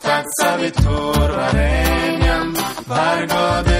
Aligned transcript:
تتصب 0.00 0.68
تور 0.68 1.30
و 1.30 1.56
رنیم 1.56 2.52
برگاده 2.88 3.76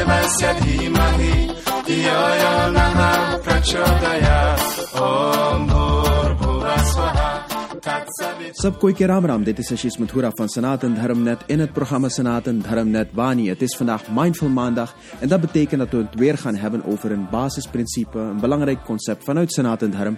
Ram, 8.99 9.45
dit 9.45 9.59
is 9.59 9.73
Ashish 9.73 9.99
Madhura 9.99 10.31
van 10.35 10.49
Sanatan 10.49 10.95
Dharmnet 10.95 11.43
in 11.47 11.61
het 11.61 11.73
programma 11.73 12.09
Sanatan 12.09 12.59
Dharmnet 12.61 13.09
Wani. 13.13 13.49
Het 13.49 13.63
is 13.63 13.77
vandaag 13.77 14.03
Mindful 14.15 14.49
Maandag 14.49 14.95
en 15.21 15.29
dat 15.29 15.41
betekent 15.41 15.81
dat 15.81 15.91
we 15.91 15.97
het 15.97 16.15
weer 16.15 16.39
gaan 16.39 16.55
hebben 16.55 16.85
over 16.85 17.13
een 17.13 17.27
basisprincipe, 17.31 18.19
een 18.19 18.41
belangrijk 18.41 18.85
concept 18.85 19.25
vanuit 19.25 19.53
Sanatan 19.53 19.91
Dharm, 19.91 20.17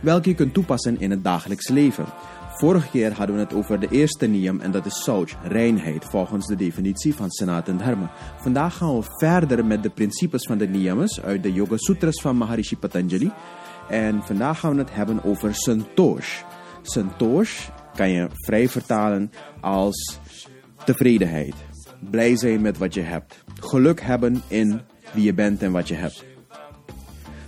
welke 0.00 0.28
je 0.28 0.34
kunt 0.34 0.54
toepassen 0.54 1.00
in 1.00 1.10
het 1.10 1.24
dagelijks 1.24 1.68
leven. 1.68 2.04
Vorige 2.60 2.90
keer 2.90 3.12
hadden 3.12 3.36
we 3.36 3.42
het 3.42 3.54
over 3.54 3.80
de 3.80 3.88
eerste 3.90 4.26
niyam 4.26 4.60
en 4.60 4.70
dat 4.70 4.86
is 4.86 5.02
Sauj, 5.02 5.26
reinheid, 5.42 6.04
volgens 6.04 6.46
de 6.46 6.56
definitie 6.56 7.14
van 7.14 7.30
Sanatan 7.30 7.76
Dharma. 7.76 8.10
Vandaag 8.36 8.76
gaan 8.76 8.96
we 8.96 9.04
verder 9.16 9.64
met 9.64 9.82
de 9.82 9.90
principes 9.90 10.46
van 10.46 10.58
de 10.58 10.68
niyamas 10.68 11.22
uit 11.22 11.42
de 11.42 11.52
Yoga 11.52 11.76
Sutras 11.76 12.20
van 12.20 12.36
Maharishi 12.36 12.76
Patanjali. 12.76 13.32
En 13.88 14.22
vandaag 14.22 14.58
gaan 14.58 14.74
we 14.74 14.78
het 14.78 14.94
hebben 14.94 15.24
over 15.24 15.54
Santosh. 15.54 16.42
Santosh 16.82 17.68
kan 17.94 18.10
je 18.10 18.28
vrij 18.32 18.68
vertalen 18.68 19.32
als 19.60 20.18
tevredenheid. 20.84 21.54
Blij 22.10 22.36
zijn 22.36 22.60
met 22.60 22.78
wat 22.78 22.94
je 22.94 23.02
hebt. 23.02 23.44
Geluk 23.60 24.00
hebben 24.00 24.42
in 24.48 24.80
wie 25.12 25.24
je 25.24 25.34
bent 25.34 25.62
en 25.62 25.72
wat 25.72 25.88
je 25.88 25.94
hebt. 25.94 26.29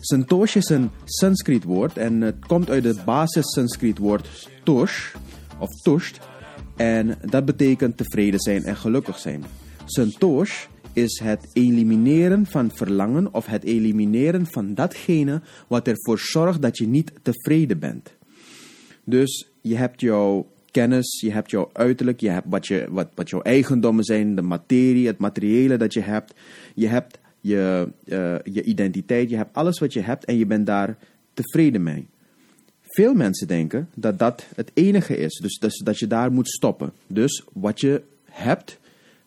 Santosh 0.05 0.57
is 0.57 0.69
een 0.69 0.91
Sanskriet 1.05 1.65
woord 1.65 1.97
en 1.97 2.21
het 2.21 2.47
komt 2.47 2.71
uit 2.71 2.85
het 2.85 3.05
basis 3.05 3.53
Sanskriet 3.53 3.99
woord 3.99 4.49
tosh 4.65 5.15
of 5.59 5.69
tusht. 5.83 6.21
En 6.77 7.19
dat 7.25 7.45
betekent 7.45 7.97
tevreden 7.97 8.41
zijn 8.41 8.65
en 8.65 8.77
gelukkig 8.77 9.19
zijn. 9.19 9.45
Santosh 9.85 10.67
is 10.93 11.21
het 11.25 11.51
elimineren 11.53 12.47
van 12.47 12.71
verlangen 12.75 13.35
of 13.35 13.47
het 13.47 13.65
elimineren 13.65 14.47
van 14.47 14.75
datgene 14.75 15.41
wat 15.69 15.89
ervoor 15.89 16.19
zorgt 16.19 16.63
dat 16.63 16.79
je 16.79 16.87
niet 16.87 17.13
tevreden 17.23 17.79
bent. 17.79 18.13
Dus 19.05 19.49
je 19.61 19.77
hebt 19.77 20.01
jouw 20.01 20.47
kennis, 20.71 21.21
je 21.21 21.33
hebt 21.33 21.51
jouw 21.51 21.71
uiterlijk, 21.73 22.21
je 22.21 22.31
hebt 22.31 22.47
wat, 22.49 22.67
je, 22.67 22.87
wat, 22.91 23.09
wat 23.15 23.31
jouw 23.31 23.43
eigendommen 23.43 24.05
zijn, 24.05 24.35
de 24.35 24.43
materie, 24.43 25.07
het 25.07 25.19
materiële 25.19 25.77
dat 25.77 25.93
je 25.93 26.01
hebt. 26.01 26.35
Je 26.75 26.87
hebt 26.87 27.19
je, 27.43 27.89
uh, 28.05 28.39
je 28.55 28.63
identiteit, 28.63 29.31
je 29.31 29.37
hebt 29.37 29.57
alles 29.57 29.79
wat 29.79 29.93
je 29.93 30.01
hebt 30.01 30.25
en 30.25 30.37
je 30.37 30.47
bent 30.47 30.67
daar 30.67 30.97
tevreden 31.35 31.83
mee. 31.83 32.07
Veel 32.83 33.15
mensen 33.15 33.47
denken 33.47 33.89
dat 33.95 34.19
dat 34.19 34.47
het 34.55 34.71
enige 34.75 35.17
is, 35.17 35.39
dus, 35.59 35.79
dat 35.79 35.99
je 35.99 36.07
daar 36.07 36.33
moet 36.33 36.49
stoppen. 36.49 36.93
Dus 37.07 37.45
wat 37.53 37.81
je 37.81 38.03
hebt, 38.25 38.79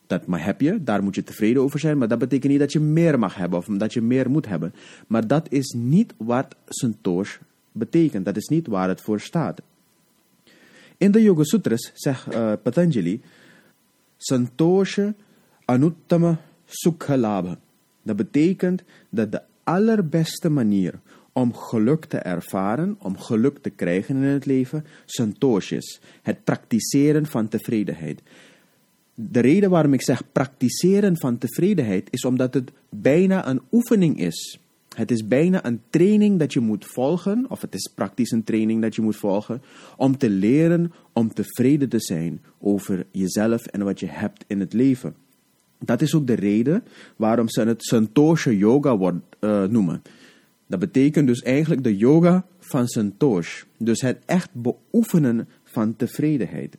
dat 0.06 0.26
maar 0.26 0.44
heb 0.44 0.60
je, 0.60 0.82
daar 0.82 1.02
moet 1.02 1.14
je 1.14 1.24
tevreden 1.24 1.62
over 1.62 1.78
zijn, 1.78 1.98
maar 1.98 2.08
dat 2.08 2.18
betekent 2.18 2.52
niet 2.52 2.60
dat 2.60 2.72
je 2.72 2.80
meer 2.80 3.18
mag 3.18 3.34
hebben 3.34 3.58
of 3.58 3.66
dat 3.66 3.92
je 3.92 4.00
meer 4.00 4.30
moet 4.30 4.46
hebben. 4.46 4.74
Maar 5.06 5.26
dat 5.26 5.46
is 5.52 5.74
niet 5.76 6.14
wat 6.16 6.56
Santosh 6.68 7.36
betekent, 7.72 8.24
dat 8.24 8.36
is 8.36 8.46
niet 8.46 8.66
waar 8.66 8.88
het 8.88 9.00
voor 9.00 9.20
staat. 9.20 9.60
In 10.96 11.10
de 11.10 11.22
Yoga 11.22 11.44
Sutras 11.44 11.90
zegt 11.94 12.34
uh, 12.34 12.52
Patanjali, 12.62 13.20
Santosha 14.16 15.14
Anuttama 15.64 16.40
Sukha 16.66 17.16
Dat 18.06 18.16
betekent 18.16 18.82
dat 19.10 19.32
de 19.32 19.42
allerbeste 19.64 20.48
manier 20.48 21.00
om 21.32 21.54
geluk 21.54 22.04
te 22.04 22.18
ervaren, 22.18 22.96
om 22.98 23.18
geluk 23.18 23.58
te 23.58 23.70
krijgen 23.70 24.16
in 24.16 24.22
het 24.22 24.46
leven, 24.46 24.84
santosh 25.04 25.72
is. 25.72 26.00
Het 26.22 26.44
praktiseren 26.44 27.26
van 27.26 27.48
tevredenheid. 27.48 28.22
De 29.14 29.40
reden 29.40 29.70
waarom 29.70 29.92
ik 29.92 30.02
zeg 30.02 30.32
praktiseren 30.32 31.18
van 31.18 31.38
tevredenheid 31.38 32.08
is 32.10 32.24
omdat 32.24 32.54
het 32.54 32.72
bijna 32.88 33.48
een 33.48 33.60
oefening 33.72 34.20
is. 34.20 34.58
Het 34.94 35.10
is 35.10 35.26
bijna 35.26 35.64
een 35.64 35.80
training 35.90 36.38
dat 36.38 36.52
je 36.52 36.60
moet 36.60 36.84
volgen, 36.84 37.46
of 37.48 37.60
het 37.60 37.74
is 37.74 37.90
praktisch 37.94 38.30
een 38.30 38.44
training 38.44 38.82
dat 38.82 38.94
je 38.94 39.02
moet 39.02 39.16
volgen, 39.16 39.62
om 39.96 40.16
te 40.16 40.30
leren 40.30 40.92
om 41.12 41.34
tevreden 41.34 41.88
te 41.88 42.00
zijn 42.00 42.40
over 42.58 43.06
jezelf 43.10 43.66
en 43.66 43.84
wat 43.84 44.00
je 44.00 44.06
hebt 44.06 44.44
in 44.46 44.60
het 44.60 44.72
leven. 44.72 45.25
Dat 45.78 46.02
is 46.02 46.14
ook 46.14 46.26
de 46.26 46.34
reden 46.34 46.84
waarom 47.16 47.48
ze 47.48 47.60
het 47.60 47.84
Santosha 47.84 48.50
Yoga 48.50 48.96
wordt, 48.96 49.18
uh, 49.40 49.64
noemen. 49.64 50.02
Dat 50.66 50.78
betekent 50.78 51.26
dus 51.26 51.42
eigenlijk 51.42 51.84
de 51.84 51.96
yoga 51.96 52.46
van 52.58 52.88
Santosh. 52.88 53.62
Dus 53.76 54.00
het 54.00 54.18
echt 54.24 54.50
beoefenen 54.52 55.48
van 55.62 55.96
tevredenheid. 55.96 56.76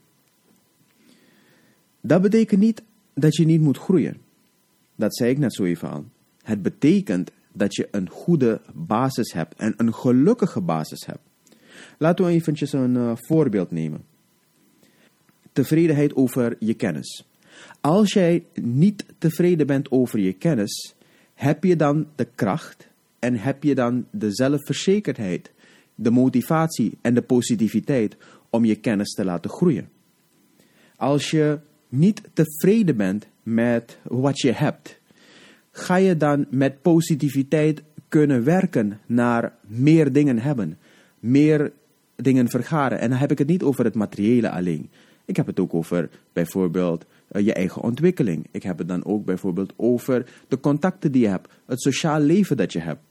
Dat 2.01 2.21
betekent 2.21 2.59
niet 2.59 2.83
dat 3.13 3.35
je 3.35 3.45
niet 3.45 3.61
moet 3.61 3.77
groeien. 3.77 4.17
Dat 4.95 5.15
zei 5.15 5.29
ik 5.29 5.37
net 5.37 5.53
zo 5.53 5.63
even 5.63 5.91
al. 5.91 6.05
Het 6.41 6.61
betekent 6.61 7.31
dat 7.53 7.75
je 7.75 7.87
een 7.91 8.09
goede 8.09 8.61
basis 8.73 9.33
hebt 9.33 9.59
en 9.59 9.73
een 9.77 9.93
gelukkige 9.93 10.61
basis 10.61 11.05
hebt. 11.05 11.19
Laten 11.97 12.25
we 12.25 12.31
eventjes 12.31 12.73
een 12.73 12.95
uh, 12.95 13.11
voorbeeld 13.15 13.71
nemen. 13.71 14.05
Tevredenheid 15.51 16.15
over 16.15 16.55
je 16.59 16.73
kennis. 16.73 17.25
Als 17.81 18.13
jij 18.13 18.45
niet 18.61 19.05
tevreden 19.17 19.67
bent 19.67 19.91
over 19.91 20.19
je 20.19 20.33
kennis, 20.33 20.95
heb 21.33 21.63
je 21.63 21.75
dan 21.75 22.07
de 22.15 22.27
kracht 22.35 22.87
en 23.19 23.35
heb 23.35 23.63
je 23.63 23.75
dan 23.75 24.05
de 24.11 24.31
zelfverzekerdheid, 24.31 25.51
de 25.95 26.11
motivatie 26.11 26.97
en 27.01 27.13
de 27.13 27.21
positiviteit 27.21 28.17
om 28.49 28.65
je 28.65 28.75
kennis 28.75 29.13
te 29.13 29.25
laten 29.25 29.49
groeien. 29.49 29.89
Als 30.95 31.31
je 31.31 31.59
niet 31.89 32.21
tevreden 32.33 32.97
bent 32.97 33.27
met 33.43 33.97
wat 34.03 34.39
je 34.39 34.51
hebt, 34.51 34.99
ga 35.71 35.95
je 35.95 36.17
dan 36.17 36.45
met 36.49 36.81
positiviteit 36.81 37.83
kunnen 38.07 38.43
werken 38.43 38.99
naar 39.05 39.55
meer 39.67 40.11
dingen 40.11 40.39
hebben, 40.39 40.77
meer 41.19 41.71
dingen 42.15 42.49
vergaren. 42.49 42.99
En 42.99 43.09
dan 43.09 43.19
heb 43.19 43.31
ik 43.31 43.37
het 43.37 43.47
niet 43.47 43.63
over 43.63 43.85
het 43.85 43.95
materiële 43.95 44.49
alleen. 44.49 44.89
Ik 45.25 45.35
heb 45.35 45.45
het 45.45 45.59
ook 45.59 45.73
over 45.73 46.09
bijvoorbeeld 46.33 47.05
uh, 47.31 47.45
je 47.45 47.53
eigen 47.53 47.81
ontwikkeling. 47.81 48.47
Ik 48.51 48.63
heb 48.63 48.77
het 48.77 48.87
dan 48.87 49.05
ook 49.05 49.25
bijvoorbeeld 49.25 49.73
over 49.75 50.29
de 50.47 50.59
contacten 50.59 51.11
die 51.11 51.21
je 51.21 51.27
hebt, 51.27 51.49
het 51.65 51.81
sociaal 51.81 52.19
leven 52.19 52.57
dat 52.57 52.73
je 52.73 52.79
hebt. 52.79 53.01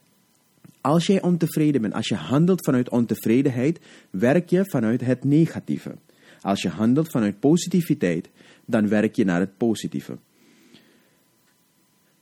Als 0.81 1.07
jij 1.07 1.23
ontevreden 1.23 1.81
bent, 1.81 1.95
als 1.95 2.09
je 2.09 2.15
handelt 2.15 2.65
vanuit 2.65 2.89
ontevredenheid, 2.89 3.81
werk 4.11 4.51
je 4.51 4.63
vanuit 4.65 5.01
het 5.01 5.25
negatieve. 5.25 5.95
Als 6.41 6.63
je 6.63 6.69
handelt 6.69 7.11
vanuit 7.11 7.41
positiviteit, 7.41 8.29
dan 8.65 8.89
werk 8.89 9.17
je 9.17 9.25
naar 9.25 9.41
het 9.41 9.57
positieve. 9.57 10.17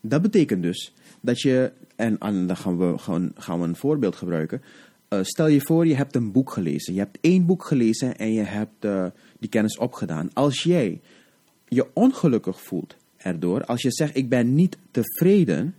Dat 0.00 0.22
betekent 0.22 0.62
dus 0.62 0.92
dat 1.20 1.40
je, 1.40 1.72
en, 1.96 2.16
dan 2.18 2.56
gaan 2.56 2.78
we, 2.78 2.98
gaan, 2.98 3.32
gaan 3.36 3.60
we 3.60 3.66
een 3.66 3.76
voorbeeld 3.76 4.16
gebruiken. 4.16 4.62
Uh, 5.08 5.18
stel 5.22 5.46
je 5.46 5.60
voor, 5.60 5.86
je 5.86 5.94
hebt 5.94 6.14
een 6.14 6.32
boek 6.32 6.50
gelezen. 6.50 6.94
Je 6.94 7.00
hebt 7.00 7.18
één 7.20 7.46
boek 7.46 7.64
gelezen 7.64 8.18
en 8.18 8.32
je 8.32 8.42
hebt 8.42 8.84
uh, 8.84 9.06
die 9.38 9.48
kennis 9.48 9.78
opgedaan. 9.78 10.30
Als 10.32 10.62
jij 10.62 11.00
je 11.68 11.86
ongelukkig 11.92 12.60
voelt 12.60 12.96
erdoor, 13.16 13.64
als 13.64 13.82
je 13.82 13.90
zegt 13.90 14.16
ik 14.16 14.28
ben 14.28 14.54
niet 14.54 14.78
tevreden, 14.90 15.74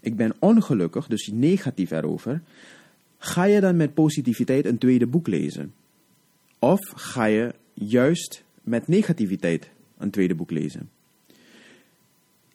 ik 0.00 0.16
ben 0.16 0.34
ongelukkig, 0.38 1.06
dus 1.06 1.30
negatief 1.32 1.90
erover, 1.90 2.42
ga 3.18 3.44
je 3.44 3.60
dan 3.60 3.76
met 3.76 3.94
positiviteit 3.94 4.64
een 4.64 4.78
tweede 4.78 5.06
boek 5.06 5.26
lezen? 5.26 5.74
Of 6.58 6.80
ga 6.94 7.24
je 7.24 7.54
juist 7.74 8.44
met 8.62 8.88
negativiteit 8.88 9.70
een 9.98 10.10
tweede 10.10 10.34
boek 10.34 10.50
lezen? 10.50 10.90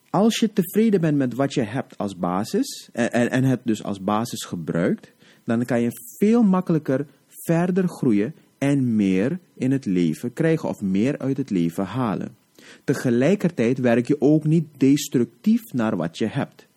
Als 0.10 0.40
je 0.40 0.54
tevreden 0.54 1.02
bent 1.02 1.18
met 1.18 1.34
wat 1.34 1.54
je 1.54 1.62
hebt 1.62 1.98
als 1.98 2.18
basis 2.18 2.90
en, 2.92 3.12
en, 3.12 3.30
en 3.30 3.44
het 3.44 3.60
dus 3.64 3.84
als 3.84 4.02
basis 4.02 4.44
gebruikt, 4.44 5.12
dan 5.44 5.66
kan 5.66 5.82
je 5.82 6.16
veel 6.18 6.44
makkelijker 6.44 7.08
verder 7.28 7.88
groeien 7.88 8.34
en 8.58 8.96
meer 8.96 9.40
in 9.54 9.72
het 9.72 9.86
leven 9.86 10.34
krijgen 10.34 10.70
of 10.70 10.82
meer 10.82 11.18
uit 11.18 11.38
het 11.38 11.50
leven 11.50 11.86
halen. 11.86 12.36
Tegelijkertijd 12.84 13.78
werk 13.78 14.08
je 14.08 14.22
ook 14.22 14.44
niet 14.44 14.66
destructief 14.78 15.74
naar 15.74 15.96
wat 15.96 16.18
je 16.18 16.28
hebt. 16.28 16.68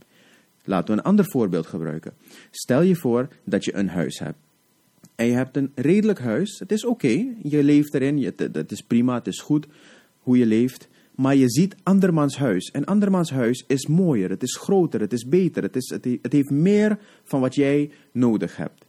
Laten 0.65 0.95
we 0.95 1.01
een 1.01 1.07
ander 1.07 1.25
voorbeeld 1.31 1.67
gebruiken. 1.67 2.13
Stel 2.51 2.83
je 2.83 2.97
voor 2.97 3.29
dat 3.45 3.65
je 3.65 3.75
een 3.75 3.89
huis 3.89 4.19
hebt. 4.19 4.39
En 5.15 5.27
je 5.27 5.33
hebt 5.33 5.57
een 5.57 5.73
redelijk 5.75 6.19
huis. 6.19 6.59
Het 6.59 6.73
is 6.73 6.85
oké. 6.85 7.27
Je 7.43 7.63
leeft 7.63 7.95
erin. 7.95 8.33
Het 8.53 8.73
is 8.73 8.83
prima. 8.83 9.15
Het 9.15 9.27
is 9.27 9.41
goed 9.41 9.67
hoe 10.19 10.39
je 10.39 10.47
leeft. 10.47 10.89
Maar 11.15 11.37
je 11.37 11.51
ziet 11.51 11.77
andermans 11.83 12.37
huis. 12.37 12.71
En 12.71 12.85
andermans 12.85 13.31
huis 13.31 13.65
is 13.67 13.87
mooier. 13.87 14.31
Het 14.31 14.43
is 14.43 14.57
groter. 14.57 15.01
Het 15.01 15.13
is 15.13 15.27
beter. 15.27 15.63
Het, 15.63 15.77
is, 15.77 15.89
het 16.23 16.33
heeft 16.33 16.51
meer 16.51 16.99
van 17.25 17.41
wat 17.41 17.55
jij 17.55 17.91
nodig 18.13 18.57
hebt. 18.57 18.84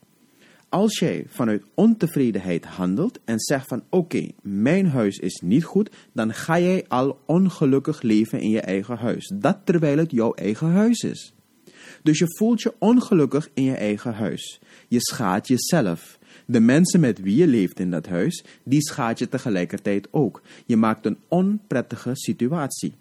Als 0.70 1.00
jij 1.00 1.26
vanuit 1.28 1.64
ontevredenheid 1.74 2.66
handelt 2.66 3.20
en 3.26 3.40
zegt 3.40 3.68
van 3.68 3.84
oké, 3.90 4.28
mijn 4.42 4.88
huis 4.88 5.18
is 5.18 5.42
niet 5.44 5.64
goed, 5.64 5.90
dan 6.12 6.34
ga 6.34 6.60
jij 6.60 6.86
al 6.88 7.20
ongelukkig 7.26 8.02
leven 8.02 8.40
in 8.40 8.50
je 8.50 8.62
eigen 8.62 8.98
huis. 8.98 9.32
Dat 9.34 9.58
terwijl 9.64 9.98
het 9.98 10.12
jouw 10.12 10.34
eigen 10.34 10.72
huis 10.72 11.00
is. 11.00 11.34
Dus 12.04 12.20
je 12.20 12.36
voelt 12.38 12.62
je 12.62 12.74
ongelukkig 12.80 13.50
in 13.54 13.64
je 13.64 13.76
eigen 13.76 14.14
huis. 14.14 14.60
Je 14.88 15.00
schaadt 15.00 15.48
jezelf. 15.48 16.20
De 16.46 16.60
mensen 16.60 17.00
met 17.00 17.20
wie 17.20 17.36
je 17.36 17.48
leeft 17.48 17.80
in 17.80 17.92
dat 17.92 18.06
huis, 18.06 18.44
die 18.64 18.82
schaadt 18.82 19.20
je 19.20 19.30
tegelijkertijd 19.30 20.08
ook. 20.12 20.42
Je 20.66 20.78
maakt 20.78 21.06
een 21.06 21.18
onprettige 21.28 22.12
situatie. 22.14 22.94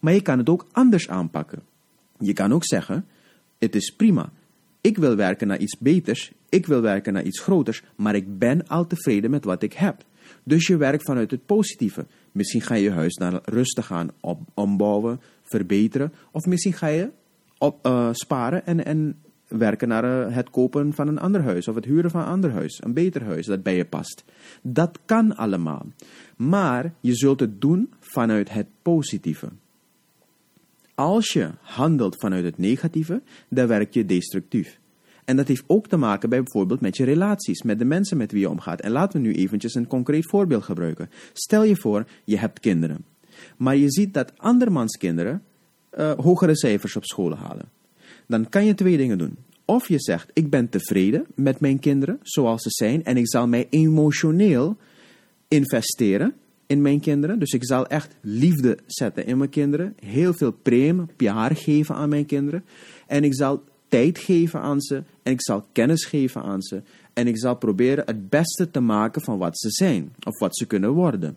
Maar 0.00 0.12
je 0.12 0.20
kan 0.20 0.38
het 0.38 0.48
ook 0.48 0.66
anders 0.72 1.08
aanpakken. 1.08 1.62
Je 2.18 2.32
kan 2.32 2.52
ook 2.52 2.64
zeggen: 2.64 3.06
Het 3.58 3.74
is 3.74 3.90
prima. 3.90 4.32
Ik 4.82 4.98
wil 4.98 5.16
werken 5.16 5.46
naar 5.46 5.58
iets 5.58 5.78
beters, 5.78 6.32
ik 6.48 6.66
wil 6.66 6.80
werken 6.80 7.12
naar 7.12 7.22
iets 7.22 7.40
groters, 7.40 7.82
maar 7.96 8.14
ik 8.14 8.38
ben 8.38 8.66
al 8.66 8.86
tevreden 8.86 9.30
met 9.30 9.44
wat 9.44 9.62
ik 9.62 9.72
heb. 9.72 10.04
Dus 10.42 10.66
je 10.66 10.76
werkt 10.76 11.04
vanuit 11.04 11.30
het 11.30 11.46
positieve. 11.46 12.06
Misschien 12.32 12.60
ga 12.60 12.74
je 12.74 12.82
je 12.82 12.90
huis 12.90 13.14
naar 13.14 13.40
rustig 13.44 13.86
gaan 13.86 14.10
op, 14.20 14.40
ombouwen, 14.54 15.20
verbeteren. 15.42 16.12
Of 16.30 16.46
misschien 16.46 16.72
ga 16.72 16.86
je 16.86 17.10
op, 17.58 17.86
uh, 17.86 18.08
sparen 18.12 18.66
en, 18.66 18.84
en 18.84 19.16
werken 19.48 19.88
naar 19.88 20.04
uh, 20.04 20.34
het 20.34 20.50
kopen 20.50 20.94
van 20.94 21.08
een 21.08 21.18
ander 21.18 21.42
huis. 21.42 21.68
Of 21.68 21.74
het 21.74 21.84
huren 21.84 22.10
van 22.10 22.20
een 22.20 22.26
ander 22.26 22.52
huis. 22.52 22.82
Een 22.82 22.92
beter 22.92 23.24
huis 23.24 23.46
dat 23.46 23.62
bij 23.62 23.76
je 23.76 23.84
past. 23.84 24.24
Dat 24.62 24.98
kan 25.04 25.36
allemaal. 25.36 25.86
Maar 26.36 26.94
je 27.00 27.14
zult 27.14 27.40
het 27.40 27.60
doen 27.60 27.92
vanuit 28.00 28.50
het 28.50 28.66
positieve. 28.82 29.48
Als 30.94 31.32
je 31.32 31.50
handelt 31.60 32.16
vanuit 32.16 32.44
het 32.44 32.58
negatieve, 32.58 33.22
dan 33.48 33.66
werk 33.66 33.94
je 33.94 34.06
destructief. 34.06 34.80
En 35.24 35.36
dat 35.36 35.48
heeft 35.48 35.64
ook 35.66 35.88
te 35.88 35.96
maken 35.96 36.28
bij 36.28 36.42
bijvoorbeeld 36.42 36.80
met 36.80 36.96
je 36.96 37.04
relaties, 37.04 37.62
met 37.62 37.78
de 37.78 37.84
mensen 37.84 38.16
met 38.16 38.32
wie 38.32 38.40
je 38.40 38.50
omgaat. 38.50 38.80
En 38.80 38.90
laten 38.90 39.20
we 39.20 39.26
nu 39.26 39.34
eventjes 39.34 39.74
een 39.74 39.86
concreet 39.86 40.26
voorbeeld 40.26 40.62
gebruiken. 40.62 41.10
Stel 41.32 41.64
je 41.64 41.76
voor, 41.76 42.06
je 42.24 42.38
hebt 42.38 42.60
kinderen. 42.60 43.04
Maar 43.56 43.76
je 43.76 43.90
ziet 43.90 44.14
dat 44.14 44.38
andermans 44.38 44.96
kinderen 44.96 45.42
uh, 45.98 46.12
hogere 46.12 46.56
cijfers 46.56 46.96
op 46.96 47.04
school 47.04 47.36
halen. 47.36 47.68
Dan 48.26 48.48
kan 48.48 48.64
je 48.64 48.74
twee 48.74 48.96
dingen 48.96 49.18
doen. 49.18 49.36
Of 49.64 49.88
je 49.88 50.00
zegt, 50.00 50.30
ik 50.32 50.50
ben 50.50 50.68
tevreden 50.68 51.26
met 51.34 51.60
mijn 51.60 51.78
kinderen 51.78 52.18
zoals 52.22 52.62
ze 52.62 52.70
zijn 52.70 53.04
en 53.04 53.16
ik 53.16 53.28
zal 53.28 53.46
mij 53.48 53.66
emotioneel 53.70 54.76
investeren 55.48 56.34
in 56.72 56.82
mijn 56.82 57.00
kinderen. 57.00 57.38
Dus 57.38 57.50
ik 57.50 57.64
zal 57.64 57.86
echt 57.86 58.14
liefde 58.20 58.78
zetten 58.86 59.26
in 59.26 59.38
mijn 59.38 59.50
kinderen. 59.50 59.94
Heel 60.04 60.34
veel 60.34 60.52
premie, 60.52 61.06
PR 61.16 61.54
geven 61.54 61.94
aan 61.94 62.08
mijn 62.08 62.26
kinderen. 62.26 62.64
En 63.06 63.24
ik 63.24 63.34
zal 63.34 63.62
tijd 63.88 64.18
geven 64.18 64.60
aan 64.60 64.80
ze. 64.80 65.02
En 65.22 65.32
ik 65.32 65.42
zal 65.42 65.66
kennis 65.72 66.04
geven 66.04 66.42
aan 66.42 66.62
ze. 66.62 66.82
En 67.12 67.26
ik 67.26 67.38
zal 67.38 67.56
proberen 67.56 68.04
het 68.06 68.28
beste 68.28 68.70
te 68.70 68.80
maken 68.80 69.22
van 69.22 69.38
wat 69.38 69.58
ze 69.58 69.70
zijn. 69.70 70.14
Of 70.24 70.38
wat 70.38 70.56
ze 70.56 70.66
kunnen 70.66 70.92
worden. 70.92 71.36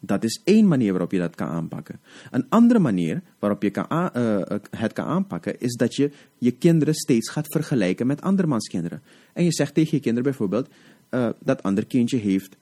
Dat 0.00 0.24
is 0.24 0.40
één 0.44 0.68
manier 0.68 0.90
waarop 0.90 1.12
je 1.12 1.18
dat 1.18 1.34
kan 1.34 1.48
aanpakken. 1.48 2.00
Een 2.30 2.46
andere 2.48 2.80
manier 2.80 3.22
waarop 3.38 3.62
je 3.62 3.70
kan 3.70 3.86
uh, 3.90 4.40
het 4.70 4.92
kan 4.92 5.04
aanpakken 5.04 5.60
is 5.60 5.74
dat 5.74 5.94
je 5.94 6.10
je 6.38 6.50
kinderen 6.50 6.94
steeds 6.94 7.30
gaat 7.30 7.46
vergelijken 7.48 8.06
met 8.06 8.20
andermans 8.20 8.68
kinderen. 8.68 9.02
En 9.32 9.44
je 9.44 9.52
zegt 9.52 9.74
tegen 9.74 9.96
je 9.96 10.02
kinderen 10.02 10.30
bijvoorbeeld, 10.30 10.68
uh, 11.10 11.28
dat 11.38 11.62
ander 11.62 11.86
kindje 11.86 12.16
heeft 12.16 12.56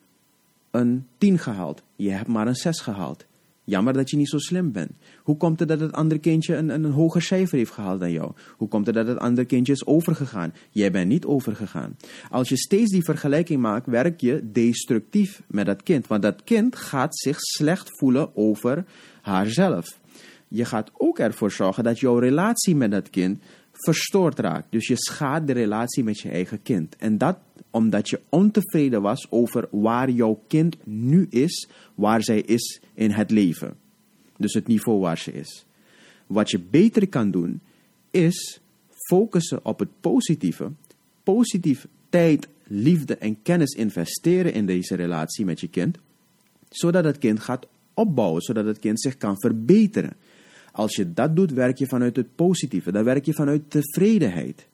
een 0.71 1.07
10 1.19 1.39
gehaald. 1.39 1.83
Je 1.97 2.11
hebt 2.11 2.29
maar 2.29 2.47
een 2.47 2.55
6 2.55 2.81
gehaald. 2.81 3.27
Jammer 3.69 3.93
dat 3.93 4.11
je 4.11 4.17
niet 4.17 4.29
zo 4.29 4.39
slim 4.39 4.73
bent. 4.73 4.91
Hoe 5.23 5.37
komt 5.37 5.59
het 5.59 5.69
dat 5.69 5.81
het 5.81 5.93
andere 5.93 6.21
kindje 6.21 6.57
een, 6.57 6.69
een, 6.69 6.85
een 6.85 6.93
hoger 6.93 7.23
cijfer 7.23 7.59
heeft 7.59 7.71
gehaald 7.71 8.01
dan 8.01 8.11
jou? 8.11 8.33
Hoe 8.57 8.69
komt 8.69 8.87
het 8.87 8.95
dat 8.95 9.07
het 9.07 9.19
andere 9.19 9.47
kindje 9.47 9.73
is 9.73 9.87
overgegaan? 9.87 10.55
Jij 10.71 10.91
bent 10.91 11.09
niet 11.09 11.25
overgegaan. 11.25 11.97
Als 12.31 12.49
je 12.49 12.57
steeds 12.57 12.93
die 12.93 13.05
vergelijking 13.05 13.61
maakt, 13.61 13.87
werk 13.87 14.21
je 14.21 14.51
destructief 14.53 15.43
met 15.47 15.67
dat 15.67 15.83
kind. 15.83 16.07
Want 16.07 16.23
dat 16.23 16.45
kind 16.45 16.77
gaat 16.77 17.19
zich 17.19 17.37
slecht 17.41 17.99
voelen 17.99 18.37
over 18.37 18.85
haarzelf. 19.23 19.99
Je 20.49 20.65
gaat 20.65 20.91
ook 20.97 21.19
ervoor 21.19 21.51
zorgen 21.51 21.85
dat 21.85 22.01
jouw 22.01 22.19
relatie 22.19 22.77
met 22.77 22.91
dat 22.91 23.11
kind 23.11 23.43
verstoord 23.73 24.39
raakt. 24.39 24.67
Dus 24.71 24.87
je 24.87 24.97
schaadt 24.97 25.47
de 25.47 25.53
relatie 25.53 26.05
met 26.05 26.21
je 26.21 26.31
eigen 26.31 26.63
kind. 26.63 26.97
En 26.97 27.19
dat 27.19 27.39
omdat 27.71 28.09
je 28.09 28.21
ontevreden 28.29 29.03
was 29.03 29.27
over 29.31 29.69
waar 29.71 30.11
jouw 30.11 30.43
kind 30.47 30.77
nu 30.85 31.27
is, 31.31 31.69
waar 31.95 32.23
zij 32.23 32.41
is 32.41 32.81
in 32.95 33.11
het 33.11 33.31
leven. 33.31 33.77
Dus 34.37 34.55
het 34.55 34.67
niveau 34.67 35.01
waar 35.01 35.19
ze 35.19 35.33
is. 35.33 35.67
Wat 36.27 36.51
je 36.51 36.59
beter 36.59 37.09
kan 37.09 37.31
doen, 37.31 37.61
is 38.11 38.61
focussen 39.09 39.65
op 39.65 39.79
het 39.79 39.89
positieve. 40.01 40.73
Positief 41.23 41.87
tijd, 42.09 42.49
liefde 42.67 43.17
en 43.17 43.43
kennis 43.43 43.75
investeren 43.75 44.53
in 44.53 44.67
deze 44.67 44.95
relatie 44.95 45.45
met 45.45 45.61
je 45.61 45.69
kind, 45.69 45.99
zodat 46.69 47.05
het 47.05 47.19
kind 47.19 47.41
gaat 47.41 47.67
opbouwen, 47.95 48.43
zodat 48.43 48.65
het 48.65 48.79
kind 48.79 49.01
zich 49.01 49.17
kan 49.17 49.41
verbeteren. 49.41 50.17
Als 50.73 50.97
je 50.97 51.13
dat 51.13 51.37
doet, 51.37 51.53
werk 51.53 51.79
je 51.79 51.87
vanuit 51.87 52.17
het 52.17 52.35
positieve, 52.35 52.93
dan 52.93 53.05
werk 53.05 53.25
je 53.25 53.33
vanuit 53.33 53.71
tevredenheid. 53.71 54.67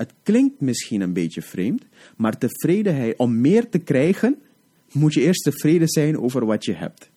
Het 0.00 0.14
klinkt 0.22 0.60
misschien 0.60 1.00
een 1.00 1.12
beetje 1.12 1.42
vreemd, 1.42 1.84
maar 2.16 2.38
tevredenheid, 2.38 3.16
om 3.16 3.40
meer 3.40 3.68
te 3.68 3.78
krijgen, 3.78 4.38
moet 4.92 5.14
je 5.14 5.20
eerst 5.20 5.42
tevreden 5.42 5.88
zijn 5.88 6.18
over 6.18 6.46
wat 6.46 6.64
je 6.64 6.72
hebt. 6.72 7.10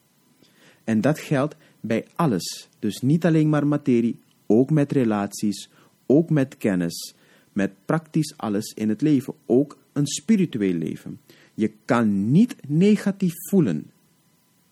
En 0.84 1.02
dat 1.02 1.20
geldt 1.20 1.56
bij 1.80 2.06
alles. 2.16 2.70
Dus 2.80 3.02
niet 3.02 3.26
alleen 3.26 3.50
maar 3.50 3.68
materie, 3.68 4.20
ook 4.46 4.70
met 4.70 4.92
relaties, 4.92 5.70
ook 6.06 6.30
met 6.30 6.58
kennis, 6.58 7.16
met 7.54 7.72
praktisch 7.86 8.38
alles 8.38 8.74
in 8.74 8.90
het 8.90 9.02
leven, 9.02 9.34
ook 9.46 9.78
een 9.94 10.08
spiritueel 10.08 10.74
leven. 10.74 11.20
Je 11.54 11.72
kan 11.86 12.32
niet 12.32 12.56
negatief 12.68 13.34
voelen 13.50 13.92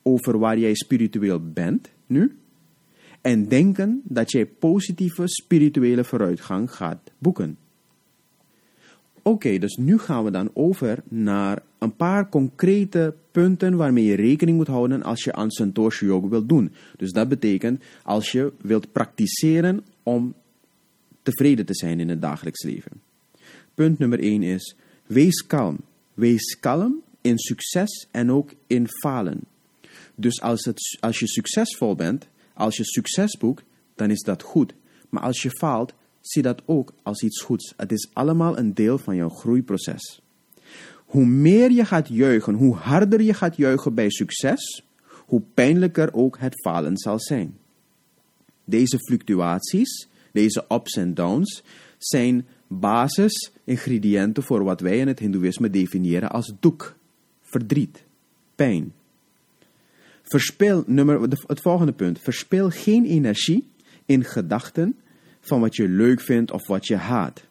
over 0.01 0.39
waar 0.39 0.57
jij 0.57 0.73
spiritueel 0.75 1.51
bent 1.51 1.91
nu 2.07 2.37
en 3.21 3.47
denken 3.47 4.01
dat 4.03 4.31
jij 4.31 4.45
positieve 4.45 5.23
spirituele 5.25 6.03
vooruitgang 6.03 6.71
gaat 6.71 7.11
boeken. 7.17 7.57
Oké, 9.23 9.57
dus 9.57 9.75
nu 9.75 9.97
gaan 9.97 10.23
we 10.23 10.31
dan 10.31 10.49
over 10.53 11.03
naar 11.07 11.61
een 11.77 11.95
paar 11.95 12.29
concrete 12.29 13.13
punten 13.31 13.75
waarmee 13.75 14.03
je 14.03 14.15
rekening 14.15 14.57
moet 14.57 14.67
houden 14.67 15.03
als 15.03 15.23
je 15.23 15.33
aan 15.33 15.51
Santosha 15.51 16.05
Yoga 16.05 16.27
wilt 16.27 16.49
doen. 16.49 16.71
Dus 16.97 17.11
dat 17.11 17.29
betekent 17.29 17.83
als 18.03 18.31
je 18.31 18.51
wilt 18.61 18.91
praktiseren 18.91 19.85
om 20.03 20.33
tevreden 21.23 21.65
te 21.65 21.75
zijn 21.75 21.99
in 21.99 22.09
het 22.09 22.21
dagelijks 22.21 22.63
leven. 22.63 23.01
Punt 23.73 23.99
nummer 23.99 24.19
1 24.19 24.43
is, 24.43 24.75
wees 25.05 25.47
kalm. 25.47 25.77
Wees 26.13 26.59
kalm 26.59 27.01
in 27.21 27.37
succes 27.37 28.07
en 28.11 28.31
ook 28.31 28.53
in 28.67 28.87
falen. 29.01 29.39
Dus 30.15 30.41
als, 30.41 30.65
het, 30.65 30.97
als 30.99 31.19
je 31.19 31.27
succesvol 31.27 31.95
bent, 31.95 32.27
als 32.53 32.77
je 32.77 32.83
succes 32.85 33.37
boekt, 33.37 33.63
dan 33.95 34.09
is 34.09 34.21
dat 34.21 34.41
goed. 34.41 34.73
Maar 35.09 35.23
als 35.23 35.41
je 35.41 35.49
faalt, 35.49 35.93
zie 36.21 36.41
dat 36.41 36.61
ook 36.65 36.93
als 37.03 37.21
iets 37.21 37.41
goeds. 37.41 37.73
Het 37.77 37.91
is 37.91 38.09
allemaal 38.13 38.57
een 38.57 38.73
deel 38.73 38.97
van 38.97 39.15
jouw 39.15 39.29
groeiproces. 39.29 40.21
Hoe 41.05 41.25
meer 41.25 41.71
je 41.71 41.85
gaat 41.85 42.07
juichen, 42.07 42.53
hoe 42.53 42.75
harder 42.75 43.21
je 43.21 43.33
gaat 43.33 43.55
juichen 43.55 43.93
bij 43.93 44.09
succes, 44.09 44.83
hoe 45.25 45.41
pijnlijker 45.53 46.13
ook 46.13 46.37
het 46.39 46.61
falen 46.61 46.97
zal 46.97 47.19
zijn. 47.19 47.57
Deze 48.65 48.99
fluctuaties, 48.99 50.07
deze 50.31 50.65
ups 50.69 50.95
en 50.95 51.13
downs, 51.13 51.63
zijn 51.97 52.45
basis-ingrediënten 52.67 54.43
voor 54.43 54.63
wat 54.63 54.79
wij 54.79 54.97
in 54.97 55.07
het 55.07 55.19
Hindoeïsme 55.19 55.69
definiëren 55.69 56.31
als 56.31 56.53
doek, 56.59 56.95
verdriet, 57.41 58.03
pijn. 58.55 58.93
Verspil, 60.21 60.83
nummer, 60.87 61.21
het 61.21 61.61
volgende 61.61 61.91
punt. 61.93 62.19
Verspil 62.19 62.69
geen 62.69 63.05
energie 63.05 63.67
in 64.05 64.23
gedachten 64.23 64.95
van 65.41 65.59
wat 65.59 65.75
je 65.75 65.87
leuk 65.87 66.21
vindt 66.21 66.51
of 66.51 66.67
wat 66.67 66.87
je 66.87 66.95
haat. 66.95 67.45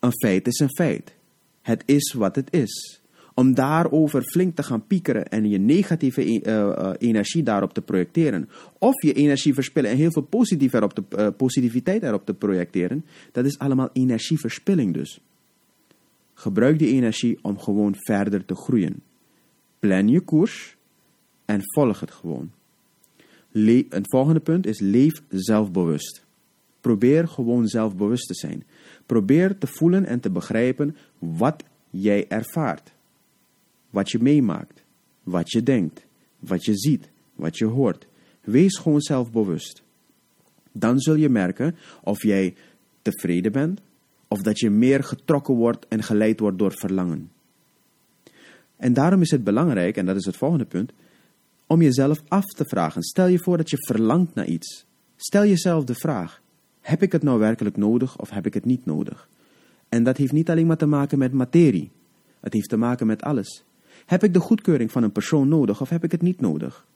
Een 0.00 0.18
feit 0.22 0.46
is 0.46 0.58
een 0.58 0.74
feit. 0.74 1.14
Het 1.62 1.82
is 1.86 2.12
wat 2.12 2.36
het 2.36 2.52
is. 2.52 3.00
Om 3.34 3.54
daarover 3.54 4.22
flink 4.22 4.56
te 4.56 4.62
gaan 4.62 4.86
piekeren 4.86 5.28
en 5.28 5.48
je 5.48 5.58
negatieve 5.58 6.42
uh, 6.42 6.90
energie 6.98 7.42
daarop 7.42 7.74
te 7.74 7.82
projecteren, 7.82 8.48
of 8.78 9.02
je 9.02 9.12
energie 9.12 9.54
verspillen 9.54 9.90
en 9.90 9.96
heel 9.96 10.12
veel 10.12 10.28
uh, 11.18 11.28
positiviteit 11.36 12.02
erop 12.02 12.26
te 12.26 12.34
projecteren, 12.34 13.04
dat 13.32 13.44
is 13.44 13.58
allemaal 13.58 13.90
energieverspilling 13.92 14.94
dus. 14.94 15.20
Gebruik 16.34 16.78
die 16.78 16.92
energie 16.92 17.38
om 17.42 17.58
gewoon 17.58 17.94
verder 17.98 18.44
te 18.44 18.54
groeien. 18.54 19.02
Plan 19.78 20.08
je 20.08 20.20
koers 20.20 20.76
en 21.44 21.60
volg 21.62 22.00
het 22.00 22.10
gewoon. 22.10 22.50
Le 23.50 23.86
een 23.88 24.08
volgende 24.08 24.40
punt 24.40 24.66
is 24.66 24.80
leef 24.80 25.22
zelfbewust. 25.28 26.23
Probeer 26.84 27.28
gewoon 27.28 27.68
zelfbewust 27.68 28.26
te 28.26 28.34
zijn. 28.34 28.64
Probeer 29.06 29.58
te 29.58 29.66
voelen 29.66 30.06
en 30.06 30.20
te 30.20 30.30
begrijpen 30.30 30.96
wat 31.18 31.64
jij 31.90 32.28
ervaart. 32.28 32.92
Wat 33.90 34.10
je 34.10 34.18
meemaakt. 34.18 34.84
Wat 35.22 35.50
je 35.50 35.62
denkt. 35.62 36.04
Wat 36.38 36.64
je 36.64 36.76
ziet. 36.76 37.08
Wat 37.34 37.58
je 37.58 37.64
hoort. 37.64 38.06
Wees 38.40 38.76
gewoon 38.76 39.00
zelfbewust. 39.00 39.82
Dan 40.72 41.00
zul 41.00 41.14
je 41.14 41.28
merken 41.28 41.76
of 42.02 42.22
jij 42.22 42.54
tevreden 43.02 43.52
bent 43.52 43.80
of 44.28 44.40
dat 44.40 44.58
je 44.58 44.70
meer 44.70 45.04
getrokken 45.04 45.54
wordt 45.54 45.88
en 45.88 46.02
geleid 46.02 46.40
wordt 46.40 46.58
door 46.58 46.72
verlangen. 46.72 47.30
En 48.76 48.92
daarom 48.92 49.20
is 49.20 49.30
het 49.30 49.44
belangrijk, 49.44 49.96
en 49.96 50.06
dat 50.06 50.16
is 50.16 50.24
het 50.24 50.36
volgende 50.36 50.64
punt, 50.64 50.92
om 51.66 51.82
jezelf 51.82 52.22
af 52.28 52.44
te 52.44 52.64
vragen. 52.66 53.02
Stel 53.02 53.26
je 53.26 53.38
voor 53.38 53.56
dat 53.56 53.70
je 53.70 53.76
verlangt 53.86 54.34
naar 54.34 54.46
iets. 54.46 54.84
Stel 55.16 55.44
jezelf 55.44 55.84
de 55.84 55.94
vraag: 55.94 56.42
heb 56.84 57.02
ik 57.02 57.12
het 57.12 57.22
nou 57.22 57.38
werkelijk 57.38 57.76
nodig 57.76 58.18
of 58.18 58.30
heb 58.30 58.46
ik 58.46 58.54
het 58.54 58.64
niet 58.64 58.84
nodig? 58.84 59.28
En 59.88 60.02
dat 60.02 60.16
heeft 60.16 60.32
niet 60.32 60.50
alleen 60.50 60.66
maar 60.66 60.76
te 60.76 60.86
maken 60.86 61.18
met 61.18 61.32
materie. 61.32 61.90
Het 62.40 62.52
heeft 62.52 62.68
te 62.68 62.76
maken 62.76 63.06
met 63.06 63.22
alles. 63.22 63.64
Heb 64.06 64.24
ik 64.24 64.32
de 64.32 64.40
goedkeuring 64.40 64.92
van 64.92 65.02
een 65.02 65.12
persoon 65.12 65.48
nodig 65.48 65.80
of 65.80 65.88
heb 65.88 66.04
ik 66.04 66.12
het 66.12 66.22
niet 66.22 66.40
nodig? 66.40 66.86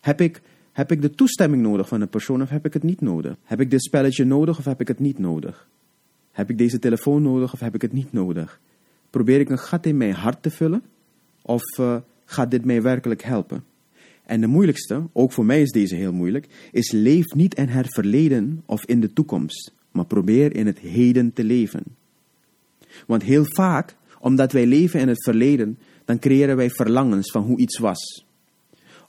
Heb 0.00 0.20
ik, 0.20 0.42
heb 0.72 0.92
ik 0.92 1.02
de 1.02 1.10
toestemming 1.10 1.62
nodig 1.62 1.88
van 1.88 2.00
een 2.00 2.08
persoon 2.08 2.42
of 2.42 2.48
heb 2.48 2.66
ik 2.66 2.72
het 2.72 2.82
niet 2.82 3.00
nodig? 3.00 3.36
Heb 3.44 3.60
ik 3.60 3.70
dit 3.70 3.82
spelletje 3.82 4.24
nodig 4.24 4.58
of 4.58 4.64
heb 4.64 4.80
ik 4.80 4.88
het 4.88 4.98
niet 4.98 5.18
nodig? 5.18 5.68
Heb 6.30 6.50
ik 6.50 6.58
deze 6.58 6.78
telefoon 6.78 7.22
nodig 7.22 7.52
of 7.52 7.60
heb 7.60 7.74
ik 7.74 7.82
het 7.82 7.92
niet 7.92 8.12
nodig? 8.12 8.60
Probeer 9.10 9.40
ik 9.40 9.48
een 9.48 9.58
gat 9.58 9.86
in 9.86 9.96
mijn 9.96 10.14
hart 10.14 10.42
te 10.42 10.50
vullen 10.50 10.82
of 11.42 11.62
uh, 11.80 11.96
gaat 12.24 12.50
dit 12.50 12.64
mij 12.64 12.82
werkelijk 12.82 13.22
helpen? 13.22 13.64
En 14.30 14.40
de 14.40 14.46
moeilijkste, 14.46 15.02
ook 15.12 15.32
voor 15.32 15.44
mij 15.44 15.62
is 15.62 15.70
deze 15.70 15.94
heel 15.94 16.12
moeilijk, 16.12 16.46
is 16.72 16.90
leef 16.90 17.24
niet 17.34 17.54
in 17.54 17.68
het 17.68 17.94
verleden 17.94 18.62
of 18.66 18.84
in 18.84 19.00
de 19.00 19.12
toekomst, 19.12 19.74
maar 19.92 20.04
probeer 20.04 20.56
in 20.56 20.66
het 20.66 20.78
heden 20.78 21.32
te 21.32 21.44
leven. 21.44 21.82
Want 23.06 23.22
heel 23.22 23.44
vaak, 23.44 23.96
omdat 24.20 24.52
wij 24.52 24.66
leven 24.66 25.00
in 25.00 25.08
het 25.08 25.24
verleden, 25.24 25.78
dan 26.04 26.18
creëren 26.18 26.56
wij 26.56 26.70
verlangens 26.70 27.30
van 27.30 27.42
hoe 27.42 27.58
iets 27.58 27.78
was. 27.78 28.26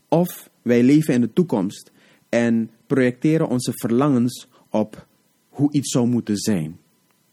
Of 0.07 0.49
wij 0.61 0.83
leven 0.83 1.13
in 1.13 1.21
de 1.21 1.33
toekomst 1.33 1.91
en 2.29 2.69
projecteren 2.87 3.47
onze 3.47 3.71
verlangens 3.73 4.47
op 4.69 5.07
hoe 5.49 5.73
iets 5.73 5.91
zou 5.91 6.07
moeten 6.07 6.37
zijn, 6.37 6.77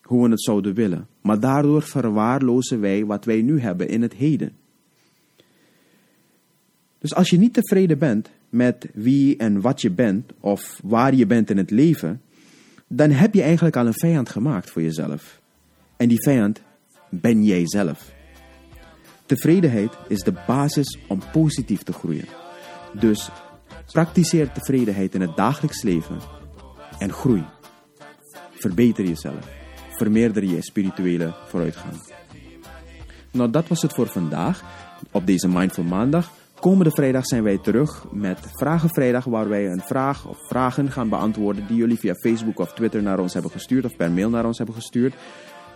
hoe 0.02 0.24
we 0.24 0.30
het 0.30 0.42
zouden 0.42 0.74
willen. 0.74 1.06
Maar 1.20 1.40
daardoor 1.40 1.82
verwaarlozen 1.82 2.80
wij 2.80 3.04
wat 3.04 3.24
wij 3.24 3.42
nu 3.42 3.60
hebben 3.60 3.88
in 3.88 4.02
het 4.02 4.14
heden. 4.14 4.52
Dus 6.98 7.14
als 7.14 7.30
je 7.30 7.38
niet 7.38 7.54
tevreden 7.54 7.98
bent 7.98 8.30
met 8.48 8.88
wie 8.94 9.36
en 9.36 9.60
wat 9.60 9.80
je 9.80 9.90
bent 9.90 10.32
of 10.40 10.80
waar 10.82 11.14
je 11.14 11.26
bent 11.26 11.50
in 11.50 11.56
het 11.56 11.70
leven, 11.70 12.22
dan 12.88 13.10
heb 13.10 13.34
je 13.34 13.42
eigenlijk 13.42 13.76
al 13.76 13.86
een 13.86 13.98
vijand 13.98 14.28
gemaakt 14.28 14.70
voor 14.70 14.82
jezelf. 14.82 15.40
En 15.96 16.08
die 16.08 16.22
vijand 16.22 16.60
ben 17.08 17.44
jij 17.44 17.62
zelf. 17.64 18.12
Tevredenheid 19.26 19.92
is 20.08 20.18
de 20.18 20.34
basis 20.46 20.98
om 21.08 21.20
positief 21.32 21.82
te 21.82 21.92
groeien. 21.92 22.24
Dus 22.92 23.30
praktiseer 23.92 24.52
tevredenheid 24.52 25.14
in 25.14 25.20
het 25.20 25.36
dagelijks 25.36 25.82
leven 25.82 26.18
en 26.98 27.12
groei. 27.12 27.44
Verbeter 28.50 29.04
jezelf. 29.04 29.48
Vermeerder 29.96 30.44
je 30.44 30.62
spirituele 30.62 31.34
vooruitgang. 31.46 31.94
Nou, 33.30 33.50
dat 33.50 33.68
was 33.68 33.82
het 33.82 33.94
voor 33.94 34.06
vandaag 34.06 34.64
op 35.10 35.26
deze 35.26 35.48
Mindful 35.48 35.84
Maandag. 35.84 36.32
Komende 36.60 36.90
vrijdag 36.90 37.26
zijn 37.26 37.42
wij 37.42 37.58
terug 37.58 38.04
met 38.10 38.38
Vragenvrijdag, 38.54 39.24
waar 39.24 39.48
wij 39.48 39.70
een 39.70 39.80
vraag 39.80 40.26
of 40.26 40.38
vragen 40.48 40.90
gaan 40.90 41.08
beantwoorden 41.08 41.66
die 41.66 41.76
jullie 41.76 41.98
via 41.98 42.14
Facebook 42.14 42.58
of 42.58 42.72
Twitter 42.72 43.02
naar 43.02 43.18
ons 43.18 43.32
hebben 43.32 43.50
gestuurd 43.50 43.84
of 43.84 43.96
per 43.96 44.12
mail 44.12 44.30
naar 44.30 44.44
ons 44.44 44.56
hebben 44.56 44.74
gestuurd. 44.74 45.14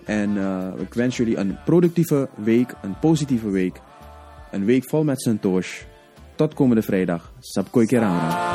En 0.04 0.36
uh, 0.36 0.66
ik 0.78 0.94
wens 0.94 1.16
jullie 1.16 1.36
een 1.36 1.58
productieve 1.64 2.28
week, 2.36 2.74
een 2.82 2.98
positieve 2.98 3.50
week, 3.50 3.80
een 4.50 4.64
week 4.64 4.88
vol 4.88 5.04
met 5.04 5.22
Santosh. 5.22 5.82
Tot 6.34 6.54
komende 6.54 6.82
vrijdag. 6.82 7.32
Sapkoi 7.38 7.86
kerama. 7.86 8.50